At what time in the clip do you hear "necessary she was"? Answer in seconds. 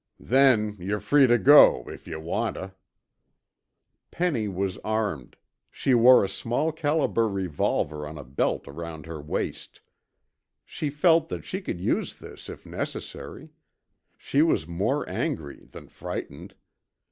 12.65-14.67